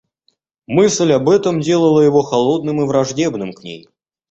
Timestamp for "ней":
3.61-3.87